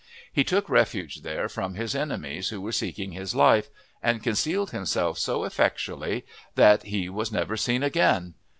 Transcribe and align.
He 0.33 0.43
took 0.43 0.67
refuge 0.67 1.21
there 1.21 1.47
from 1.47 1.75
his 1.75 1.93
enemies 1.93 2.49
who 2.49 2.59
were 2.59 2.71
seeking 2.71 3.11
his 3.11 3.35
life, 3.35 3.69
and 4.01 4.23
concealed 4.23 4.71
himself 4.71 5.19
so 5.19 5.43
effectually 5.43 6.25
that 6.55 6.81
he 6.81 7.07
was 7.07 7.31
never 7.31 7.55
seen 7.55 7.83
again. 7.83 8.33